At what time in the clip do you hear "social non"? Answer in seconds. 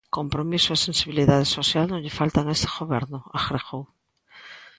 1.57-2.01